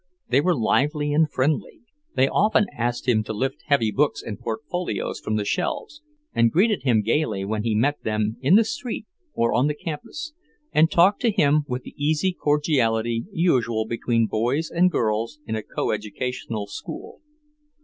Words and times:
They 0.29 0.41
were 0.41 0.55
lively 0.57 1.13
and 1.13 1.29
friendly; 1.31 1.81
they 2.15 2.27
often 2.27 2.65
asked 2.75 3.07
him 3.07 3.23
to 3.25 3.33
lift 3.33 3.65
heavy 3.67 3.91
books 3.91 4.23
and 4.23 4.39
portfolios 4.39 5.19
from 5.19 5.35
the 5.35 5.45
shelves, 5.45 6.01
and 6.33 6.49
greeted 6.51 6.81
him 6.81 7.03
gaily 7.03 7.45
when 7.45 7.61
he 7.61 7.75
met 7.75 8.01
them 8.01 8.37
in 8.41 8.55
the 8.55 8.63
street 8.63 9.05
or 9.35 9.53
on 9.53 9.67
the 9.67 9.75
campus, 9.75 10.33
and 10.71 10.89
talked 10.89 11.21
to 11.21 11.29
him 11.29 11.65
with 11.67 11.83
the 11.83 11.93
easy 12.03 12.33
cordiality 12.33 13.25
usual 13.31 13.85
between 13.85 14.25
boys 14.25 14.71
and 14.71 14.89
girls 14.89 15.37
in 15.45 15.55
a 15.55 15.61
co 15.61 15.91
educational 15.91 16.65
school. 16.65 17.21